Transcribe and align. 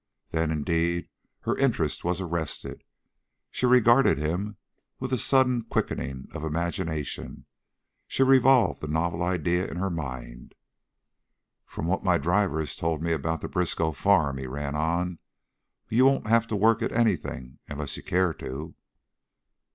Then 0.31 0.49
indeed 0.49 1.09
her 1.41 1.55
interest 1.57 2.03
was 2.03 2.19
arrested. 2.19 2.83
She 3.51 3.67
regarded 3.67 4.17
him 4.17 4.57
with 4.99 5.13
a 5.13 5.17
sudden 5.19 5.61
quickening 5.61 6.27
of 6.33 6.43
imagination; 6.43 7.45
she 8.07 8.23
revolved 8.23 8.81
the 8.81 8.87
novel 8.87 9.21
idea 9.21 9.69
in 9.69 9.77
her 9.77 9.91
mind. 9.91 10.55
"From 11.67 11.85
what 11.85 12.03
my 12.03 12.17
driver 12.17 12.59
has 12.61 12.75
told 12.75 13.03
me 13.03 13.11
about 13.11 13.41
the 13.41 13.47
Briskow 13.47 13.91
farm," 13.91 14.39
he 14.39 14.47
ran 14.47 14.73
on, 14.75 15.19
"you 15.87 16.05
won't 16.07 16.25
have 16.25 16.47
to 16.47 16.55
work 16.55 16.81
at 16.81 16.91
anything, 16.91 17.59
unless 17.67 17.95
you 17.95 18.01
care 18.01 18.33
to." 18.33 18.73